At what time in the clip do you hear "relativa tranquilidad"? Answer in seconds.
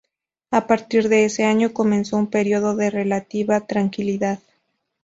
2.89-4.39